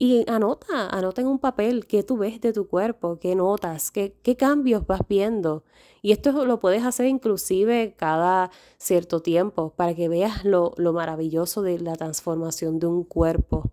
Y 0.02 0.24
anota, 0.30 0.88
anota 0.88 1.20
en 1.20 1.26
un 1.26 1.38
papel 1.38 1.86
qué 1.86 2.02
tú 2.02 2.16
ves 2.16 2.40
de 2.40 2.54
tu 2.54 2.66
cuerpo, 2.66 3.18
qué 3.20 3.34
notas, 3.34 3.90
qué, 3.90 4.16
qué 4.22 4.34
cambios 4.34 4.86
vas 4.86 5.02
viendo. 5.06 5.62
Y 6.00 6.12
esto 6.12 6.46
lo 6.46 6.58
puedes 6.58 6.84
hacer 6.84 7.04
inclusive 7.04 7.94
cada 7.98 8.50
cierto 8.78 9.20
tiempo 9.20 9.74
para 9.76 9.94
que 9.94 10.08
veas 10.08 10.42
lo, 10.46 10.72
lo 10.78 10.94
maravilloso 10.94 11.60
de 11.60 11.80
la 11.80 11.96
transformación 11.96 12.78
de 12.78 12.86
un 12.86 13.04
cuerpo. 13.04 13.72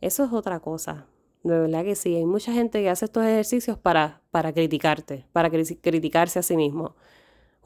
Eso 0.00 0.22
es 0.22 0.32
otra 0.32 0.60
cosa. 0.60 1.08
De 1.42 1.58
verdad 1.58 1.82
que 1.82 1.96
sí, 1.96 2.14
hay 2.14 2.24
mucha 2.24 2.52
gente 2.52 2.80
que 2.80 2.88
hace 2.88 3.06
estos 3.06 3.24
ejercicios 3.24 3.76
para, 3.76 4.22
para 4.30 4.52
criticarte, 4.52 5.26
para 5.32 5.50
criticarse 5.50 6.38
a 6.38 6.42
sí 6.44 6.56
mismo, 6.56 6.94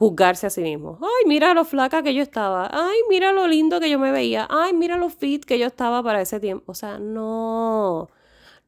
juzgarse 0.03 0.47
a 0.47 0.49
sí 0.49 0.61
mismo. 0.61 0.99
Ay, 1.01 1.27
mira 1.27 1.53
lo 1.53 1.65
flaca 1.65 2.03
que 2.03 2.13
yo 2.13 2.21
estaba. 2.21 2.69
Ay, 2.71 2.97
mira 3.09 3.31
lo 3.31 3.47
lindo 3.47 3.79
que 3.79 3.89
yo 3.89 3.99
me 3.99 4.11
veía. 4.11 4.47
Ay, 4.49 4.73
mira 4.73 4.97
lo 4.97 5.09
fit 5.09 5.45
que 5.45 5.57
yo 5.57 5.67
estaba 5.67 6.03
para 6.03 6.21
ese 6.21 6.39
tiempo. 6.39 6.71
O 6.71 6.75
sea, 6.75 6.99
no, 6.99 8.09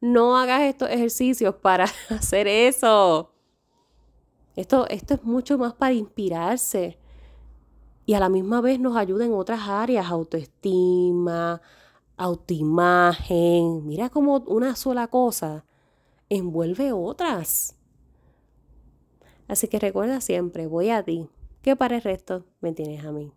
no 0.00 0.36
hagas 0.36 0.62
estos 0.62 0.90
ejercicios 0.90 1.54
para 1.54 1.84
hacer 2.10 2.48
eso. 2.48 3.32
Esto, 4.56 4.86
esto 4.88 5.14
es 5.14 5.24
mucho 5.24 5.58
más 5.58 5.74
para 5.74 5.92
inspirarse 5.92 6.98
y 8.06 8.14
a 8.14 8.20
la 8.20 8.28
misma 8.28 8.60
vez 8.60 8.78
nos 8.78 8.96
ayuda 8.96 9.26
en 9.26 9.34
otras 9.34 9.68
áreas, 9.68 10.06
autoestima, 10.06 11.60
autoimagen. 12.16 13.86
Mira 13.86 14.08
cómo 14.08 14.38
una 14.46 14.76
sola 14.76 15.08
cosa 15.08 15.64
envuelve 16.28 16.92
otras. 16.92 17.75
Así 19.48 19.68
que 19.68 19.78
recuerda 19.78 20.20
siempre, 20.20 20.66
voy 20.66 20.90
a 20.90 21.02
ti, 21.02 21.28
que 21.62 21.76
para 21.76 21.96
el 21.96 22.02
resto 22.02 22.44
me 22.60 22.72
tienes 22.72 23.04
a 23.04 23.12
mí. 23.12 23.32